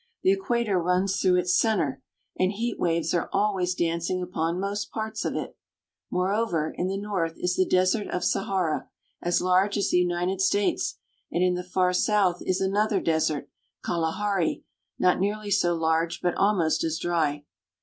[0.23, 2.01] The Equator runs through its center,
[2.35, 5.55] and heat waves are always dancing upon most parts of it.
[6.09, 8.43] Moreover, in the north is the Desert of Sahara (sa
[8.81, 8.89] ha'ra),
[9.21, 10.97] as large as the United States;
[11.31, 13.47] and in the far south is another desert,
[13.85, 14.63] Kalahari (ka la h a' re),
[14.97, 17.43] not nearly so large but almost as dry.